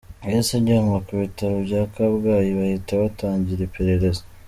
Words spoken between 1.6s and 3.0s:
bya Kabgayi, bahita